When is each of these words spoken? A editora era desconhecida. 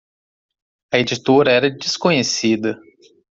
A 0.93 0.97
editora 0.97 1.51
era 1.51 1.69
desconhecida. 1.69 2.81